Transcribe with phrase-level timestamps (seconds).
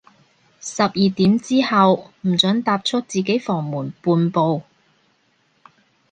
[0.59, 4.63] 十二點之後，唔准踏出自己房門半步